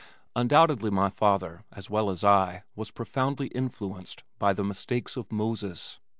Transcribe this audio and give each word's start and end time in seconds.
Undoubtedly 0.35 0.89
my 0.89 1.11
father 1.11 1.63
as 1.71 1.87
well 1.87 2.09
as 2.09 2.23
I 2.23 2.63
was 2.75 2.89
profoundly 2.89 3.49
influenced 3.49 4.23
by 4.39 4.51
"The 4.51 4.63
Mistakes 4.63 5.15
of 5.15 5.31
Moses." 5.31 5.99